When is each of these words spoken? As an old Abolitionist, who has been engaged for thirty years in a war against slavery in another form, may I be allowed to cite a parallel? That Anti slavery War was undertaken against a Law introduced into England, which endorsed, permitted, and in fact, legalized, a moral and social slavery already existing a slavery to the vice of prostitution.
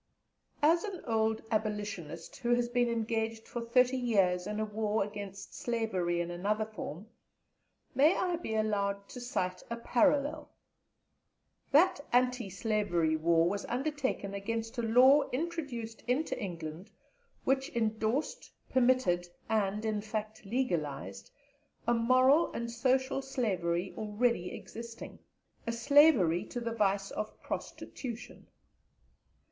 As 0.63 0.83
an 0.83 1.03
old 1.05 1.43
Abolitionist, 1.51 2.37
who 2.37 2.55
has 2.55 2.67
been 2.69 2.89
engaged 2.89 3.47
for 3.47 3.61
thirty 3.61 3.97
years 3.97 4.47
in 4.47 4.59
a 4.59 4.65
war 4.65 5.03
against 5.03 5.53
slavery 5.53 6.19
in 6.19 6.31
another 6.31 6.65
form, 6.65 7.05
may 7.93 8.15
I 8.17 8.37
be 8.37 8.55
allowed 8.55 9.07
to 9.09 9.21
cite 9.21 9.61
a 9.69 9.77
parallel? 9.77 10.49
That 11.71 11.99
Anti 12.11 12.49
slavery 12.49 13.15
War 13.15 13.47
was 13.47 13.63
undertaken 13.65 14.33
against 14.33 14.79
a 14.79 14.81
Law 14.81 15.29
introduced 15.29 16.01
into 16.07 16.35
England, 16.41 16.89
which 17.43 17.69
endorsed, 17.75 18.51
permitted, 18.71 19.27
and 19.49 19.85
in 19.85 20.01
fact, 20.01 20.43
legalized, 20.47 21.29
a 21.87 21.93
moral 21.93 22.51
and 22.53 22.71
social 22.71 23.21
slavery 23.21 23.93
already 23.95 24.51
existing 24.51 25.19
a 25.67 25.71
slavery 25.71 26.43
to 26.45 26.59
the 26.59 26.73
vice 26.73 27.11
of 27.11 27.39
prostitution. 27.43 28.47